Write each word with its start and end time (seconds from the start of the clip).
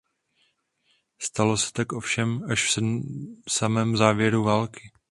Stalo 1.21 1.57
se 1.57 1.73
tak 1.73 1.93
ovšem 1.93 2.43
až 2.51 2.77
v 3.47 3.51
samém 3.51 3.97
závěru 3.97 4.43
války. 4.43 4.91